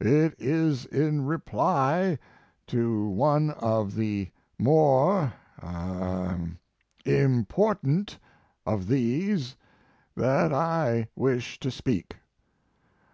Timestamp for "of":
3.52-3.94, 8.66-8.86